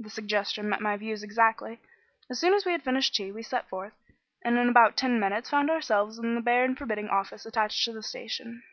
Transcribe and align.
The 0.00 0.10
suggestion 0.10 0.68
met 0.68 0.80
my 0.80 0.96
views 0.96 1.22
exactly. 1.22 1.80
As 2.28 2.40
soon 2.40 2.54
as 2.54 2.66
we 2.66 2.72
had 2.72 2.82
finished 2.82 3.14
tea, 3.14 3.30
we 3.30 3.44
set 3.44 3.68
forth, 3.68 3.92
and 4.44 4.58
in 4.58 4.68
about 4.68 4.96
ten 4.96 5.20
minutes 5.20 5.48
found 5.50 5.70
ourselves 5.70 6.18
in 6.18 6.34
the 6.34 6.40
bare 6.40 6.64
and 6.64 6.76
forbidding 6.76 7.08
office 7.08 7.46
attached 7.46 7.84
to 7.84 7.92
the 7.92 8.02
station. 8.02 8.64